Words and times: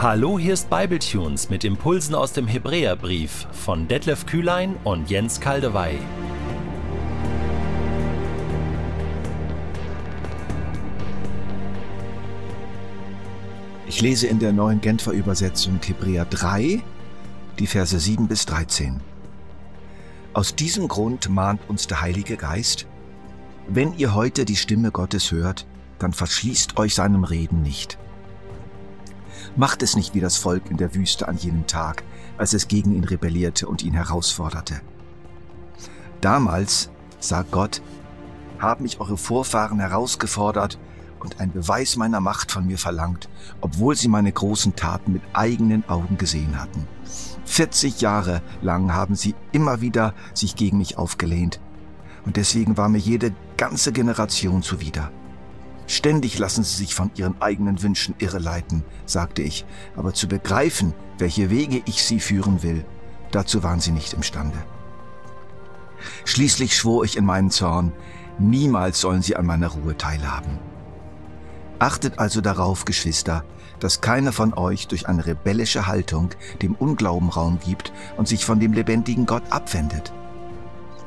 Hallo, 0.00 0.38
hier 0.38 0.54
ist 0.54 0.70
Bibletunes 0.70 1.50
mit 1.50 1.64
Impulsen 1.64 2.14
aus 2.14 2.32
dem 2.32 2.46
Hebräerbrief 2.46 3.48
von 3.50 3.88
Detlef 3.88 4.26
Kühlein 4.26 4.76
und 4.84 5.10
Jens 5.10 5.40
Kaldewey. 5.40 5.98
Ich 13.88 14.00
lese 14.00 14.28
in 14.28 14.38
der 14.38 14.52
neuen 14.52 14.80
Genfer 14.80 15.10
Übersetzung 15.10 15.80
Hebräer 15.84 16.26
3, 16.26 16.80
die 17.58 17.66
Verse 17.66 17.98
7 17.98 18.28
bis 18.28 18.46
13. 18.46 19.00
Aus 20.32 20.54
diesem 20.54 20.86
Grund 20.86 21.28
mahnt 21.28 21.60
uns 21.68 21.88
der 21.88 22.02
Heilige 22.02 22.36
Geist, 22.36 22.86
wenn 23.66 23.94
ihr 23.94 24.14
heute 24.14 24.44
die 24.44 24.54
Stimme 24.54 24.92
Gottes 24.92 25.32
hört, 25.32 25.66
dann 25.98 26.12
verschließt 26.12 26.78
euch 26.78 26.94
seinem 26.94 27.24
Reden 27.24 27.62
nicht. 27.62 27.98
Macht 29.56 29.82
es 29.82 29.96
nicht 29.96 30.14
wie 30.14 30.20
das 30.20 30.36
Volk 30.36 30.70
in 30.70 30.76
der 30.76 30.94
Wüste 30.94 31.28
an 31.28 31.36
jenem 31.36 31.66
Tag, 31.66 32.04
als 32.36 32.52
es 32.52 32.68
gegen 32.68 32.94
ihn 32.94 33.04
rebellierte 33.04 33.66
und 33.66 33.82
ihn 33.82 33.94
herausforderte. 33.94 34.80
Damals, 36.20 36.90
sagt 37.20 37.50
Gott, 37.50 37.82
haben 38.58 38.82
mich 38.82 39.00
eure 39.00 39.16
Vorfahren 39.16 39.80
herausgefordert 39.80 40.78
und 41.20 41.40
ein 41.40 41.52
Beweis 41.52 41.96
meiner 41.96 42.20
Macht 42.20 42.52
von 42.52 42.66
mir 42.66 42.78
verlangt, 42.78 43.28
obwohl 43.60 43.96
sie 43.96 44.08
meine 44.08 44.32
großen 44.32 44.76
Taten 44.76 45.12
mit 45.12 45.22
eigenen 45.32 45.88
Augen 45.88 46.18
gesehen 46.18 46.60
hatten. 46.60 46.86
40 47.44 48.00
Jahre 48.00 48.42
lang 48.62 48.92
haben 48.92 49.14
sie 49.14 49.34
immer 49.52 49.80
wieder 49.80 50.14
sich 50.34 50.54
gegen 50.54 50.78
mich 50.78 50.98
aufgelehnt 50.98 51.60
und 52.24 52.36
deswegen 52.36 52.76
war 52.76 52.88
mir 52.88 52.98
jede 52.98 53.34
ganze 53.56 53.92
Generation 53.92 54.62
zuwider. 54.62 55.10
Ständig 55.88 56.38
lassen 56.38 56.64
sie 56.64 56.76
sich 56.76 56.94
von 56.94 57.10
ihren 57.16 57.40
eigenen 57.40 57.82
Wünschen 57.82 58.14
irreleiten, 58.18 58.84
sagte 59.06 59.40
ich, 59.40 59.64
aber 59.96 60.12
zu 60.12 60.28
begreifen, 60.28 60.92
welche 61.16 61.48
Wege 61.48 61.80
ich 61.86 62.04
sie 62.04 62.20
führen 62.20 62.62
will, 62.62 62.84
dazu 63.30 63.62
waren 63.62 63.80
sie 63.80 63.92
nicht 63.92 64.12
imstande. 64.12 64.58
Schließlich 66.26 66.76
schwor 66.76 67.04
ich 67.04 67.16
in 67.16 67.24
meinen 67.24 67.50
Zorn, 67.50 67.92
niemals 68.38 69.00
sollen 69.00 69.22
sie 69.22 69.34
an 69.34 69.46
meiner 69.46 69.68
Ruhe 69.68 69.96
teilhaben. 69.96 70.58
Achtet 71.78 72.18
also 72.18 72.42
darauf, 72.42 72.84
Geschwister, 72.84 73.44
dass 73.80 74.02
keiner 74.02 74.32
von 74.32 74.52
euch 74.52 74.88
durch 74.88 75.08
eine 75.08 75.24
rebellische 75.24 75.86
Haltung 75.86 76.30
dem 76.60 76.74
Unglauben 76.74 77.30
Raum 77.30 77.60
gibt 77.64 77.92
und 78.18 78.28
sich 78.28 78.44
von 78.44 78.60
dem 78.60 78.74
lebendigen 78.74 79.24
Gott 79.24 79.44
abwendet. 79.48 80.12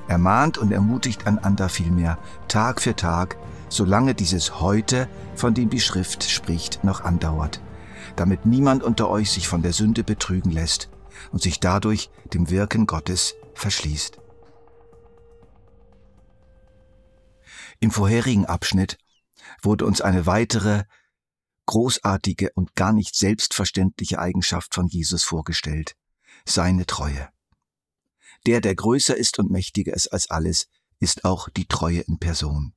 Ermahnt 0.08 0.58
und 0.58 0.72
ermutigt 0.72 1.28
einander 1.28 1.70
vielmehr 1.70 2.18
Tag 2.48 2.82
für 2.82 2.96
Tag, 2.96 3.38
solange 3.72 4.14
dieses 4.14 4.60
Heute, 4.60 5.08
von 5.34 5.54
dem 5.54 5.70
die 5.70 5.80
Schrift 5.80 6.26
spricht, 6.26 6.84
noch 6.84 7.02
andauert, 7.02 7.62
damit 8.18 8.46
niemand 8.46 8.84
unter 8.84 9.10
euch 9.10 9.32
sich 9.32 9.48
von 9.48 9.62
der 9.62 9.74
Sünde 9.74 10.04
betrügen 10.04 10.52
lässt 10.52 10.90
und 11.32 11.42
sich 11.42 11.60
dadurch 11.60 12.10
dem 12.34 12.50
Wirken 12.50 12.86
Gottes 12.86 13.34
verschließt. 13.54 14.20
Im 17.80 17.92
vorherigen 17.92 18.46
Abschnitt 18.46 18.98
wurde 19.62 19.86
uns 19.86 20.02
eine 20.02 20.26
weitere 20.26 20.84
großartige 21.66 22.52
und 22.54 22.76
gar 22.76 22.92
nicht 22.92 23.16
selbstverständliche 23.16 24.20
Eigenschaft 24.20 24.76
von 24.76 24.88
Jesus 24.88 25.24
vorgestellt, 25.24 25.96
seine 26.46 26.86
Treue. 26.86 27.30
Der, 28.46 28.60
der 28.60 28.76
größer 28.76 29.16
ist 29.16 29.40
und 29.40 29.50
mächtiger 29.50 29.94
ist 29.94 30.08
als 30.12 30.30
alles, 30.30 30.68
ist 31.00 31.24
auch 31.24 31.48
die 31.50 31.68
Treue 31.68 32.02
in 32.02 32.20
Person. 32.20 32.74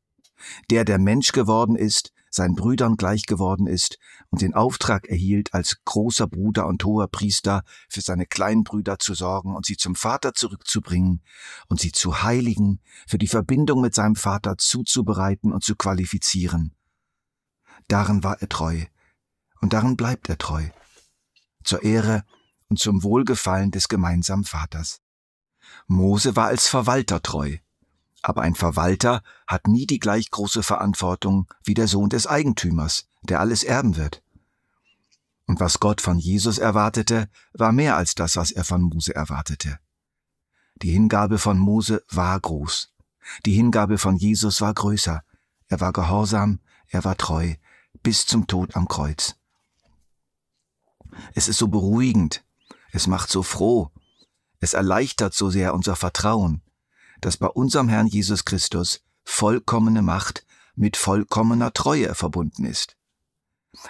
Der, 0.70 0.84
der 0.84 0.98
Mensch 0.98 1.32
geworden 1.32 1.76
ist, 1.76 2.12
seinen 2.34 2.56
Brüdern 2.56 2.96
gleich 2.96 3.26
geworden 3.26 3.66
ist 3.66 3.98
und 4.30 4.42
den 4.42 4.54
Auftrag 4.54 5.06
erhielt, 5.08 5.54
als 5.54 5.78
großer 5.84 6.26
Bruder 6.26 6.66
und 6.66 6.84
hoher 6.84 7.06
Priester 7.08 7.62
für 7.88 8.00
seine 8.00 8.26
kleinen 8.26 8.64
Brüder 8.64 8.98
zu 8.98 9.14
sorgen 9.14 9.54
und 9.54 9.66
sie 9.66 9.76
zum 9.76 9.94
Vater 9.94 10.34
zurückzubringen 10.34 11.22
und 11.68 11.80
sie 11.80 11.92
zu 11.92 12.22
heiligen, 12.22 12.80
für 13.06 13.18
die 13.18 13.28
Verbindung 13.28 13.80
mit 13.80 13.94
seinem 13.94 14.16
Vater 14.16 14.58
zuzubereiten 14.58 15.52
und 15.52 15.62
zu 15.62 15.76
qualifizieren. 15.76 16.74
Darin 17.86 18.24
war 18.24 18.40
er 18.40 18.48
treu 18.48 18.84
und 19.60 19.72
darin 19.72 19.96
bleibt 19.96 20.28
er 20.28 20.38
treu, 20.38 20.64
zur 21.62 21.82
Ehre 21.82 22.24
und 22.68 22.78
zum 22.78 23.02
Wohlgefallen 23.02 23.70
des 23.70 23.88
gemeinsamen 23.88 24.44
Vaters. 24.44 25.00
Mose 25.86 26.34
war 26.36 26.46
als 26.46 26.66
Verwalter 26.66 27.22
treu, 27.22 27.58
aber 28.24 28.40
ein 28.40 28.54
Verwalter 28.54 29.22
hat 29.46 29.68
nie 29.68 29.86
die 29.86 29.98
gleich 29.98 30.30
große 30.30 30.62
Verantwortung 30.62 31.46
wie 31.62 31.74
der 31.74 31.86
Sohn 31.86 32.08
des 32.08 32.26
Eigentümers, 32.26 33.06
der 33.20 33.38
alles 33.38 33.62
erben 33.62 33.96
wird. 33.96 34.22
Und 35.46 35.60
was 35.60 35.78
Gott 35.78 36.00
von 36.00 36.18
Jesus 36.18 36.56
erwartete, 36.56 37.28
war 37.52 37.70
mehr 37.70 37.98
als 37.98 38.14
das, 38.14 38.36
was 38.36 38.50
er 38.50 38.64
von 38.64 38.80
Mose 38.80 39.14
erwartete. 39.14 39.78
Die 40.76 40.90
Hingabe 40.90 41.36
von 41.36 41.58
Mose 41.58 42.02
war 42.08 42.40
groß. 42.40 42.94
Die 43.44 43.52
Hingabe 43.52 43.98
von 43.98 44.16
Jesus 44.16 44.62
war 44.62 44.72
größer. 44.72 45.22
Er 45.68 45.80
war 45.80 45.92
gehorsam, 45.92 46.60
er 46.88 47.04
war 47.04 47.18
treu, 47.18 47.56
bis 48.02 48.24
zum 48.24 48.46
Tod 48.46 48.74
am 48.74 48.88
Kreuz. 48.88 49.36
Es 51.34 51.48
ist 51.48 51.58
so 51.58 51.68
beruhigend, 51.68 52.42
es 52.90 53.06
macht 53.06 53.28
so 53.28 53.42
froh, 53.42 53.90
es 54.60 54.72
erleichtert 54.72 55.34
so 55.34 55.50
sehr 55.50 55.74
unser 55.74 55.94
Vertrauen, 55.94 56.62
dass 57.20 57.36
bei 57.36 57.46
unserem 57.46 57.88
Herrn 57.88 58.06
Jesus 58.06 58.44
Christus 58.44 59.02
vollkommene 59.24 60.02
Macht 60.02 60.44
mit 60.74 60.96
vollkommener 60.96 61.72
Treue 61.72 62.14
verbunden 62.14 62.64
ist. 62.64 62.96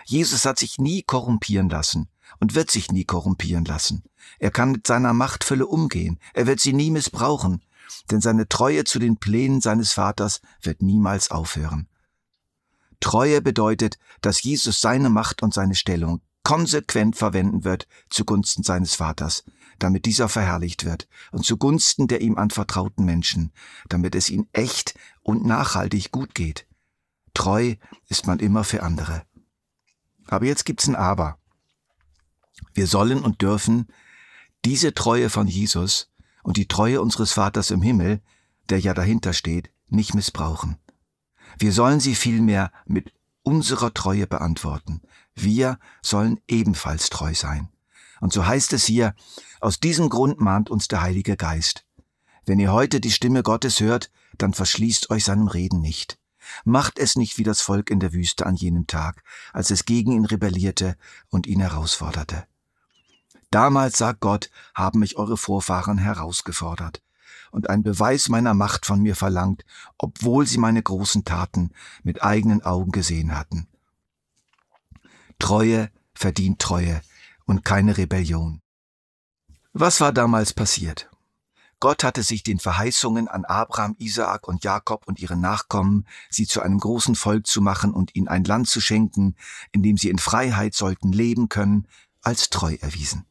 Jesus 0.05 0.45
hat 0.45 0.59
sich 0.59 0.79
nie 0.79 1.03
korrumpieren 1.03 1.69
lassen 1.69 2.09
und 2.41 2.55
wird 2.55 2.71
sich 2.71 2.91
nie 2.91 3.05
korrumpieren 3.05 3.65
lassen. 3.65 4.03
Er 4.39 4.51
kann 4.51 4.73
mit 4.73 4.87
seiner 4.87 5.13
Machtfülle 5.13 5.67
umgehen, 5.67 6.19
er 6.33 6.47
wird 6.47 6.61
sie 6.61 6.73
nie 6.73 6.91
missbrauchen, 6.91 7.63
denn 8.11 8.21
seine 8.21 8.49
Treue 8.49 8.85
zu 8.85 8.99
den 8.99 9.19
Plänen 9.19 9.61
seines 9.61 9.93
Vaters 9.93 10.41
wird 10.63 10.83
niemals 10.83 11.31
aufhören. 11.31 11.89
Treue 13.01 13.43
bedeutet, 13.43 13.99
dass 14.23 14.43
Jesus 14.43 14.81
seine 14.81 15.11
Macht 15.11 15.43
und 15.43 15.53
seine 15.53 15.75
Stellung 15.75 16.23
konsequent 16.45 17.17
verwenden 17.17 17.65
wird 17.65 17.89
zugunsten 18.11 18.63
seines 18.63 18.95
Vaters, 18.95 19.45
damit 19.79 20.07
dieser 20.07 20.29
verherrlicht 20.29 20.85
wird, 20.85 21.09
und 21.33 21.45
zugunsten 21.45 22.07
der 22.07 22.21
ihm 22.21 22.39
anvertrauten 22.39 23.05
Menschen, 23.05 23.53
damit 23.89 24.15
es 24.15 24.31
ihm 24.31 24.47
echt 24.53 24.95
und 25.23 25.45
nachhaltig 25.45 26.13
gut 26.13 26.35
geht. 26.35 26.67
Treu 27.33 27.75
ist 28.09 28.27
man 28.27 28.39
immer 28.39 28.63
für 28.63 28.83
andere. 28.83 29.25
Aber 30.27 30.47
jetzt 30.47 30.65
gibt's 30.65 30.87
ein 30.87 30.95
Aber. 30.95 31.39
Wir 32.73 32.87
sollen 32.87 33.23
und 33.23 33.43
dürfen 33.43 33.89
diese 34.65 34.95
Treue 34.95 35.31
von 35.31 35.49
Jesus 35.49 36.11
und 36.43 36.57
die 36.57 36.69
Treue 36.69 37.01
unseres 37.01 37.33
Vaters 37.33 37.71
im 37.71 37.83
Himmel, 37.83 38.23
der 38.69 38.79
ja 38.79 38.95
dahinter 38.95 39.33
steht, 39.33 39.71
nicht 39.89 40.15
missbrauchen. 40.15 40.79
Wir 41.59 41.73
sollen 41.73 42.01
sie 42.01 42.15
vielmehr 42.15 42.71
mit 42.87 43.13
unserer 43.43 43.93
Treue 43.93 44.27
beantworten. 44.27 45.03
Wir 45.35 45.79
sollen 46.03 46.41
ebenfalls 46.49 47.11
treu 47.11 47.35
sein. 47.35 47.69
Und 48.21 48.33
so 48.33 48.47
heißt 48.47 48.73
es 48.73 48.85
hier, 48.85 49.15
aus 49.61 49.81
diesem 49.81 50.09
Grund 50.09 50.41
mahnt 50.41 50.71
uns 50.71 50.89
der 50.89 51.03
Heilige 51.03 51.37
Geist. 51.37 51.85
Wenn 52.47 52.59
ihr 52.59 52.73
heute 52.73 53.01
die 53.01 53.11
Stimme 53.11 53.43
Gottes 53.43 53.81
hört, 53.81 54.11
dann 54.39 54.55
verschließt 54.55 55.11
euch 55.11 55.25
seinem 55.25 55.49
Reden 55.49 55.81
nicht. 55.81 56.19
Macht 56.65 56.99
es 56.99 57.17
nicht 57.17 57.39
wie 57.39 57.43
das 57.43 57.61
Volk 57.63 57.91
in 57.91 58.01
der 58.01 58.13
Wüste 58.13 58.47
an 58.47 58.55
jenem 58.55 58.87
Tag, 58.87 59.23
als 59.53 59.71
es 59.71 59.87
gegen 59.87 60.13
ihn 60.13 60.27
rebellierte 60.27 60.97
und 61.31 61.47
ihn 61.47 61.61
herausforderte. 61.61 62.47
Damals, 63.51 63.99
sagt 63.99 64.21
Gott, 64.21 64.51
haben 64.75 64.99
mich 64.99 65.17
eure 65.17 65.37
Vorfahren 65.37 65.99
herausgefordert 65.99 67.03
und 67.51 67.71
ein 67.71 67.83
Beweis 67.83 68.29
meiner 68.29 68.53
Macht 68.53 68.85
von 68.85 69.01
mir 69.01 69.15
verlangt, 69.15 69.65
obwohl 69.97 70.47
sie 70.47 70.59
meine 70.59 70.83
großen 70.83 71.25
Taten 71.25 71.71
mit 72.03 72.23
eigenen 72.23 72.63
Augen 72.63 72.91
gesehen 72.91 73.37
hatten. 73.37 73.69
Treue 75.39 75.91
verdient 76.15 76.61
Treue, 76.61 77.01
und 77.47 77.65
keine 77.65 77.97
Rebellion. 77.97 78.61
Was 79.73 80.01
war 80.01 80.13
damals 80.13 80.53
passiert? 80.53 81.11
Gott 81.81 82.05
hatte 82.05 82.23
sich 82.23 82.43
den 82.43 82.61
Verheißungen 82.61 83.29
an 83.29 83.45
Abraham, 83.45 83.95
Isaak 83.99 84.49
und 84.49 84.65
Jakob 84.65 85.07
und 85.07 85.21
ihre 85.21 85.37
Nachkommen, 85.37 86.07
sie 86.31 86.47
zu 86.47 86.63
einem 86.63 86.79
großen 86.79 87.15
Volk 87.15 87.47
zu 87.47 87.61
machen 87.61 87.93
und 87.93 88.15
ihnen 88.15 88.29
ein 88.29 88.45
Land 88.45 88.69
zu 88.69 88.81
schenken, 88.81 89.37
in 89.73 89.83
dem 89.83 89.99
sie 89.99 90.09
in 90.09 90.19
Freiheit 90.19 90.75
sollten 90.75 91.13
leben 91.13 91.49
können, 91.49 91.87
als 92.23 92.49
treu 92.49 92.77
erwiesen. 92.81 93.27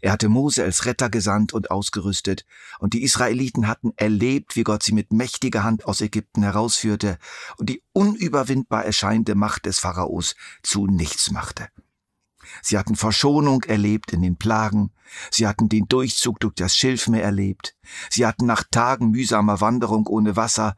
Er 0.00 0.12
hatte 0.12 0.28
Mose 0.28 0.64
als 0.64 0.86
Retter 0.86 1.10
gesandt 1.10 1.52
und 1.52 1.70
ausgerüstet, 1.70 2.44
und 2.78 2.94
die 2.94 3.02
Israeliten 3.02 3.68
hatten 3.68 3.92
erlebt, 3.96 4.56
wie 4.56 4.62
Gott 4.62 4.82
sie 4.82 4.92
mit 4.92 5.12
mächtiger 5.12 5.62
Hand 5.62 5.84
aus 5.84 6.00
Ägypten 6.00 6.42
herausführte 6.42 7.18
und 7.58 7.68
die 7.68 7.82
unüberwindbar 7.92 8.84
erscheinende 8.84 9.34
Macht 9.34 9.66
des 9.66 9.78
Pharaos 9.78 10.34
zu 10.62 10.86
nichts 10.86 11.30
machte. 11.30 11.68
Sie 12.62 12.78
hatten 12.78 12.96
Verschonung 12.96 13.62
erlebt 13.64 14.12
in 14.12 14.22
den 14.22 14.36
Plagen. 14.36 14.90
Sie 15.30 15.46
hatten 15.46 15.68
den 15.68 15.86
Durchzug 15.86 16.40
durch 16.40 16.54
das 16.54 16.76
Schilfmeer 16.76 17.22
erlebt. 17.22 17.76
Sie 18.10 18.26
hatten 18.26 18.46
nach 18.46 18.64
Tagen 18.70 19.10
mühsamer 19.10 19.60
Wanderung 19.60 20.06
ohne 20.06 20.36
Wasser 20.36 20.76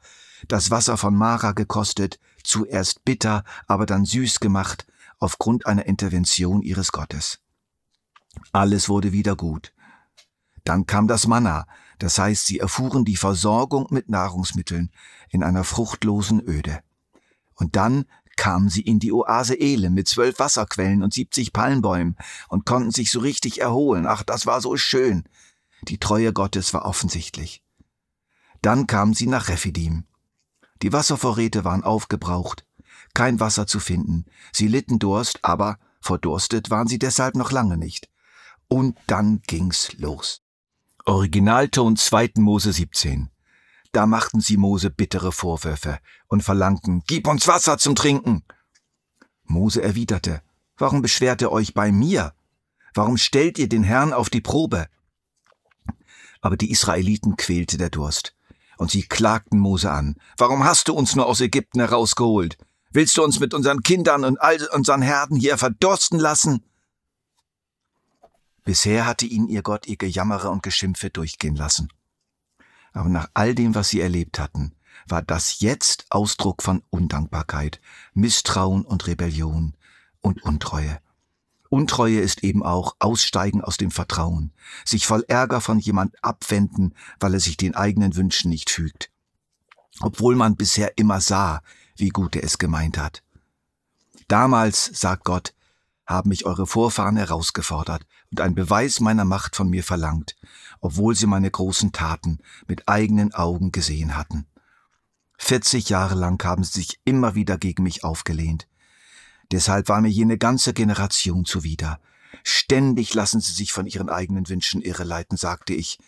das 0.48 0.70
Wasser 0.70 0.96
von 0.96 1.14
Mara 1.14 1.52
gekostet, 1.52 2.18
zuerst 2.42 3.04
bitter, 3.04 3.44
aber 3.66 3.86
dann 3.86 4.04
süß 4.04 4.40
gemacht, 4.40 4.86
aufgrund 5.18 5.66
einer 5.66 5.86
Intervention 5.86 6.62
ihres 6.62 6.92
Gottes. 6.92 7.38
Alles 8.52 8.88
wurde 8.88 9.12
wieder 9.12 9.36
gut. 9.36 9.72
Dann 10.64 10.86
kam 10.86 11.08
das 11.08 11.26
Manna, 11.26 11.66
das 11.98 12.18
heißt, 12.18 12.46
sie 12.46 12.58
erfuhren 12.58 13.04
die 13.04 13.16
Versorgung 13.16 13.86
mit 13.90 14.08
Nahrungsmitteln 14.08 14.90
in 15.30 15.42
einer 15.42 15.64
fruchtlosen 15.64 16.40
Öde. 16.40 16.80
Und 17.54 17.76
dann 17.76 18.06
kamen 18.36 18.68
sie 18.68 18.82
in 18.82 18.98
die 18.98 19.12
Oase 19.12 19.58
Elim 19.58 19.94
mit 19.94 20.08
zwölf 20.08 20.38
Wasserquellen 20.38 21.02
und 21.02 21.12
siebzig 21.12 21.52
Palmbäumen 21.52 22.16
und 22.48 22.66
konnten 22.66 22.90
sich 22.90 23.10
so 23.10 23.20
richtig 23.20 23.60
erholen. 23.60 24.06
Ach, 24.06 24.22
das 24.22 24.46
war 24.46 24.60
so 24.60 24.76
schön. 24.76 25.24
Die 25.82 25.98
Treue 25.98 26.32
Gottes 26.32 26.72
war 26.74 26.84
offensichtlich. 26.84 27.62
Dann 28.62 28.86
kamen 28.86 29.14
sie 29.14 29.26
nach 29.26 29.48
Rephidim. 29.48 30.06
Die 30.82 30.92
Wasservorräte 30.92 31.64
waren 31.64 31.84
aufgebraucht, 31.84 32.64
kein 33.14 33.40
Wasser 33.40 33.66
zu 33.66 33.80
finden. 33.80 34.24
Sie 34.52 34.68
litten 34.68 34.98
Durst, 34.98 35.40
aber 35.44 35.78
verdurstet 36.00 36.70
waren 36.70 36.88
sie 36.88 36.98
deshalb 36.98 37.36
noch 37.36 37.52
lange 37.52 37.76
nicht. 37.76 38.11
Und 38.72 38.96
dann 39.06 39.42
ging's 39.46 39.92
los. 39.98 40.40
Originalton 41.04 41.94
2. 41.96 42.32
Mose 42.38 42.72
17. 42.72 43.28
Da 43.92 44.06
machten 44.06 44.40
sie 44.40 44.56
Mose 44.56 44.88
bittere 44.88 45.30
Vorwürfe 45.30 45.98
und 46.26 46.42
verlangten, 46.42 47.02
Gib 47.06 47.26
uns 47.28 47.46
Wasser 47.46 47.76
zum 47.76 47.94
Trinken. 47.94 48.44
Mose 49.44 49.82
erwiderte, 49.82 50.40
Warum 50.78 51.02
beschwert 51.02 51.42
ihr 51.42 51.52
euch 51.52 51.74
bei 51.74 51.92
mir? 51.92 52.32
Warum 52.94 53.18
stellt 53.18 53.58
ihr 53.58 53.68
den 53.68 53.82
Herrn 53.82 54.14
auf 54.14 54.30
die 54.30 54.40
Probe? 54.40 54.86
Aber 56.40 56.56
die 56.56 56.70
Israeliten 56.70 57.36
quälte 57.36 57.76
der 57.76 57.90
Durst. 57.90 58.34
Und 58.78 58.90
sie 58.90 59.02
klagten 59.02 59.58
Mose 59.58 59.90
an. 59.90 60.16
Warum 60.38 60.64
hast 60.64 60.88
du 60.88 60.94
uns 60.94 61.14
nur 61.14 61.26
aus 61.26 61.42
Ägypten 61.42 61.80
herausgeholt? 61.80 62.56
Willst 62.90 63.18
du 63.18 63.22
uns 63.22 63.38
mit 63.38 63.52
unseren 63.52 63.82
Kindern 63.82 64.24
und 64.24 64.40
all 64.40 64.66
unseren 64.72 65.02
Herden 65.02 65.36
hier 65.36 65.58
verdursten 65.58 66.18
lassen? 66.18 66.64
Bisher 68.64 69.06
hatte 69.06 69.26
ihnen 69.26 69.48
ihr 69.48 69.62
Gott 69.62 69.86
ihr 69.86 69.96
Gejammere 69.96 70.50
und 70.50 70.62
Geschimpfe 70.62 71.10
durchgehen 71.10 71.56
lassen. 71.56 71.88
Aber 72.92 73.08
nach 73.08 73.28
all 73.34 73.54
dem, 73.54 73.74
was 73.74 73.88
sie 73.88 74.00
erlebt 74.00 74.38
hatten, 74.38 74.74
war 75.06 75.22
das 75.22 75.60
jetzt 75.60 76.06
Ausdruck 76.10 76.62
von 76.62 76.82
Undankbarkeit, 76.90 77.80
Misstrauen 78.14 78.84
und 78.84 79.06
Rebellion 79.06 79.74
und 80.20 80.42
Untreue. 80.44 81.00
Untreue 81.70 82.20
ist 82.20 82.44
eben 82.44 82.62
auch 82.62 82.96
Aussteigen 82.98 83.62
aus 83.62 83.78
dem 83.78 83.90
Vertrauen, 83.90 84.52
sich 84.84 85.06
voll 85.06 85.24
Ärger 85.26 85.60
von 85.60 85.78
jemand 85.78 86.22
abwenden, 86.22 86.94
weil 87.18 87.34
er 87.34 87.40
sich 87.40 87.56
den 87.56 87.74
eigenen 87.74 88.14
Wünschen 88.14 88.50
nicht 88.50 88.70
fügt. 88.70 89.10
Obwohl 90.00 90.36
man 90.36 90.54
bisher 90.54 90.98
immer 90.98 91.20
sah, 91.20 91.62
wie 91.96 92.10
gut 92.10 92.36
er 92.36 92.44
es 92.44 92.58
gemeint 92.58 92.98
hat. 92.98 93.22
Damals, 94.28 94.84
sagt 94.84 95.24
Gott, 95.24 95.54
haben 96.06 96.28
mich 96.28 96.44
eure 96.44 96.66
Vorfahren 96.66 97.16
herausgefordert 97.16 98.06
und 98.32 98.40
einen 98.40 98.54
Beweis 98.54 98.98
meiner 99.00 99.26
Macht 99.26 99.54
von 99.56 99.68
mir 99.68 99.84
verlangt, 99.84 100.36
obwohl 100.80 101.14
sie 101.14 101.26
meine 101.26 101.50
großen 101.50 101.92
Taten 101.92 102.38
mit 102.66 102.88
eigenen 102.88 103.34
Augen 103.34 103.72
gesehen 103.72 104.16
hatten. 104.16 104.46
Vierzig 105.36 105.90
Jahre 105.90 106.14
lang 106.14 106.42
haben 106.42 106.64
sie 106.64 106.80
sich 106.80 107.00
immer 107.04 107.34
wieder 107.34 107.58
gegen 107.58 107.82
mich 107.82 108.04
aufgelehnt. 108.04 108.68
Deshalb 109.50 109.88
war 109.88 110.00
mir 110.00 110.08
jene 110.08 110.38
ganze 110.38 110.72
Generation 110.72 111.44
zuwider. 111.44 112.00
Ständig 112.42 113.12
lassen 113.12 113.40
sie 113.40 113.52
sich 113.52 113.70
von 113.70 113.86
ihren 113.86 114.08
eigenen 114.08 114.48
Wünschen 114.48 114.80
irreleiten, 114.80 115.36
sagte 115.36 115.74
ich. 115.74 115.98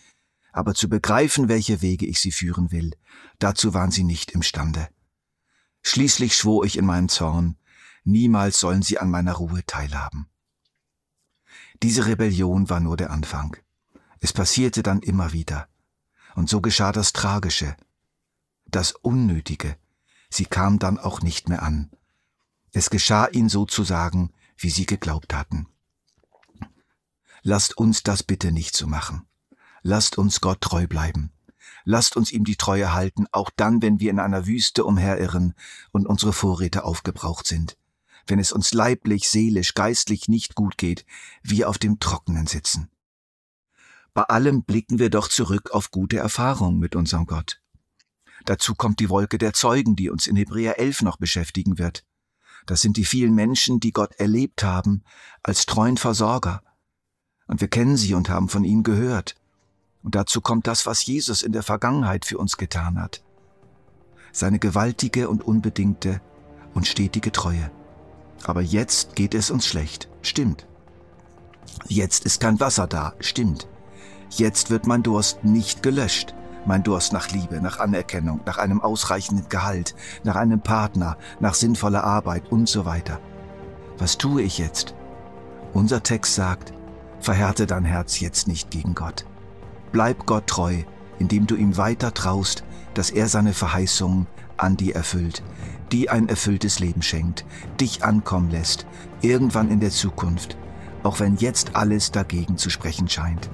Aber 0.51 0.73
zu 0.73 0.89
begreifen, 0.89 1.47
welche 1.47 1.81
Wege 1.81 2.07
ich 2.07 2.19
sie 2.19 2.31
führen 2.31 2.71
will, 2.71 2.93
dazu 3.37 3.75
waren 3.75 3.91
sie 3.91 4.03
nicht 4.03 4.31
imstande. 4.31 4.89
Schließlich 5.83 6.35
schwor 6.35 6.65
ich 6.65 6.77
in 6.77 6.85
meinem 6.85 7.09
Zorn, 7.09 7.57
niemals 8.03 8.59
sollen 8.59 8.81
sie 8.81 8.97
an 8.97 9.11
meiner 9.11 9.33
Ruhe 9.33 9.63
teilhaben. 9.67 10.27
Diese 11.85 12.07
Rebellion 12.07 12.67
war 12.67 12.79
nur 12.79 12.97
der 12.97 13.11
Anfang. 13.11 13.57
Es 14.19 14.33
passierte 14.33 14.81
dann 14.81 15.01
immer 15.01 15.33
wieder. 15.33 15.67
Und 16.33 16.49
so 16.49 16.59
geschah 16.59 16.91
das 16.91 17.13
Tragische, 17.13 17.77
das 18.65 18.93
Unnötige. 18.93 19.77
Sie 20.31 20.47
kam 20.47 20.79
dann 20.79 20.97
auch 20.97 21.21
nicht 21.21 21.47
mehr 21.47 21.61
an. 21.61 21.91
Es 22.71 22.89
geschah 22.89 23.27
ihnen 23.27 23.49
sozusagen, 23.49 24.33
wie 24.57 24.71
sie 24.71 24.87
geglaubt 24.87 25.35
hatten. 25.35 25.67
Lasst 27.43 27.77
uns 27.77 28.01
das 28.01 28.23
bitte 28.23 28.51
nicht 28.51 28.75
so 28.75 28.87
machen. 28.87 29.27
Lasst 29.83 30.17
uns 30.17 30.41
Gott 30.41 30.61
treu 30.61 30.87
bleiben. 30.87 31.33
Lasst 31.83 32.17
uns 32.17 32.31
ihm 32.31 32.45
die 32.45 32.55
Treue 32.55 32.93
halten, 32.93 33.27
auch 33.31 33.51
dann, 33.55 33.83
wenn 33.83 33.99
wir 33.99 34.09
in 34.09 34.19
einer 34.19 34.47
Wüste 34.47 34.85
umherirren 34.85 35.53
und 35.91 36.07
unsere 36.07 36.33
Vorräte 36.33 36.83
aufgebraucht 36.83 37.45
sind 37.45 37.77
wenn 38.27 38.39
es 38.39 38.51
uns 38.51 38.73
leiblich, 38.73 39.29
seelisch, 39.29 39.73
geistlich 39.73 40.27
nicht 40.27 40.55
gut 40.55 40.77
geht, 40.77 41.05
wir 41.43 41.69
auf 41.69 41.77
dem 41.77 41.99
Trockenen 41.99 42.47
sitzen. 42.47 42.89
Bei 44.13 44.23
allem 44.23 44.63
blicken 44.63 44.97
wir 44.97 45.09
doch 45.09 45.27
zurück 45.27 45.71
auf 45.71 45.91
gute 45.91 46.17
Erfahrungen 46.17 46.79
mit 46.79 46.95
unserem 46.95 47.25
Gott. 47.25 47.61
Dazu 48.45 48.75
kommt 48.75 48.99
die 48.99 49.09
Wolke 49.09 49.37
der 49.37 49.53
Zeugen, 49.53 49.95
die 49.95 50.09
uns 50.09 50.27
in 50.27 50.35
Hebräer 50.35 50.79
11 50.79 51.01
noch 51.01 51.17
beschäftigen 51.17 51.77
wird. 51.77 52.05
Das 52.65 52.81
sind 52.81 52.97
die 52.97 53.05
vielen 53.05 53.35
Menschen, 53.35 53.79
die 53.79 53.91
Gott 53.91 54.15
erlebt 54.15 54.63
haben 54.63 55.03
als 55.43 55.65
treuen 55.65 55.97
Versorger. 55.97 56.63
Und 57.47 57.61
wir 57.61 57.67
kennen 57.67 57.97
sie 57.97 58.13
und 58.13 58.29
haben 58.29 58.49
von 58.49 58.63
ihnen 58.63 58.83
gehört. 58.83 59.35
Und 60.01 60.15
dazu 60.15 60.41
kommt 60.41 60.67
das, 60.67 60.85
was 60.85 61.05
Jesus 61.05 61.41
in 61.41 61.51
der 61.51 61.63
Vergangenheit 61.63 62.25
für 62.25 62.37
uns 62.37 62.57
getan 62.57 62.99
hat. 62.99 63.23
Seine 64.31 64.59
gewaltige 64.59 65.29
und 65.29 65.43
unbedingte 65.43 66.21
und 66.73 66.87
stetige 66.87 67.31
Treue. 67.31 67.71
Aber 68.47 68.61
jetzt 68.61 69.15
geht 69.15 69.33
es 69.33 69.49
uns 69.49 69.65
schlecht. 69.65 70.07
Stimmt. 70.21 70.67
Jetzt 71.87 72.25
ist 72.25 72.39
kein 72.39 72.59
Wasser 72.59 72.87
da. 72.87 73.13
Stimmt. 73.19 73.67
Jetzt 74.29 74.69
wird 74.69 74.87
mein 74.87 75.03
Durst 75.03 75.43
nicht 75.43 75.83
gelöscht. 75.83 76.33
Mein 76.65 76.83
Durst 76.83 77.13
nach 77.13 77.29
Liebe, 77.29 77.61
nach 77.61 77.79
Anerkennung, 77.79 78.41
nach 78.45 78.57
einem 78.57 78.81
ausreichenden 78.81 79.49
Gehalt, 79.49 79.95
nach 80.23 80.35
einem 80.35 80.61
Partner, 80.61 81.17
nach 81.39 81.53
sinnvoller 81.53 82.03
Arbeit 82.03 82.51
und 82.51 82.67
so 82.67 82.85
weiter. 82.85 83.19
Was 83.97 84.17
tue 84.17 84.41
ich 84.41 84.57
jetzt? 84.57 84.95
Unser 85.73 86.01
Text 86.01 86.33
sagt, 86.33 86.73
verhärte 87.19 87.67
dein 87.67 87.85
Herz 87.85 88.19
jetzt 88.19 88.47
nicht 88.47 88.71
gegen 88.71 88.95
Gott. 88.95 89.25
Bleib 89.91 90.25
Gott 90.25 90.47
treu, 90.47 90.83
indem 91.19 91.45
du 91.45 91.55
ihm 91.55 91.77
weiter 91.77 92.13
traust, 92.13 92.63
dass 92.95 93.11
er 93.11 93.27
seine 93.27 93.53
Verheißungen 93.53 94.25
an 94.57 94.75
dir 94.75 94.95
erfüllt, 94.95 95.43
die 95.95 96.09
ein 96.09 96.27
erfülltes 96.27 96.79
Leben 96.79 97.01
schenkt, 97.01 97.45
dich 97.79 98.03
ankommen 98.03 98.51
lässt, 98.51 98.85
irgendwann 99.21 99.71
in 99.71 99.79
der 99.79 99.91
Zukunft, 99.91 100.57
auch 101.03 101.21
wenn 101.21 101.37
jetzt 101.37 101.77
alles 101.77 102.11
dagegen 102.11 102.57
zu 102.57 102.69
sprechen 102.69 103.07
scheint. 103.07 103.49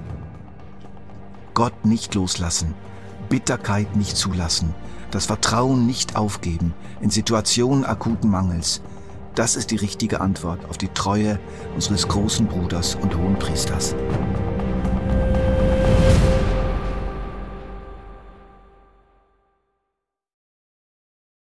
Gott 1.54 1.84
nicht 1.84 2.16
loslassen, 2.16 2.74
Bitterkeit 3.28 3.94
nicht 3.94 4.16
zulassen, 4.16 4.74
das 5.12 5.26
Vertrauen 5.26 5.86
nicht 5.86 6.16
aufgeben 6.16 6.74
in 7.00 7.10
Situationen 7.10 7.84
akuten 7.84 8.28
Mangels, 8.28 8.82
das 9.36 9.54
ist 9.54 9.70
die 9.70 9.76
richtige 9.76 10.20
Antwort 10.20 10.64
auf 10.68 10.78
die 10.78 10.88
Treue 10.88 11.38
unseres 11.76 12.08
großen 12.08 12.48
Bruders 12.48 12.96
und 12.96 13.16
Hohen 13.16 13.38
Priesters. 13.38 13.94